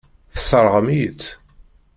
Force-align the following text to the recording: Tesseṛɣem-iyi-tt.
Tesseṛɣem-iyi-tt. 0.35 1.29